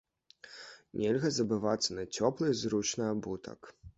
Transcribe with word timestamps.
Нельга 1.01 1.29
забывацца 1.35 1.89
на 1.99 2.05
цёплы 2.15 2.49
і 2.53 2.57
зручны 2.65 3.05
абутак. 3.13 3.59